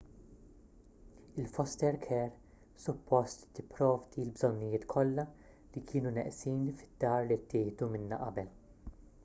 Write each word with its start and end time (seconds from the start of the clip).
il-foster 1.41 1.97
care 2.05 2.31
suppost 2.85 3.45
tipprovdi 3.57 4.25
l-bżonnijiet 4.25 4.89
kollha 4.95 5.27
li 5.75 5.85
kienu 5.91 6.17
neqsin 6.19 6.67
fid-dar 6.81 7.27
li 7.33 7.41
ttieħdu 7.45 7.91
minnha 7.97 8.21
qabel 8.25 8.53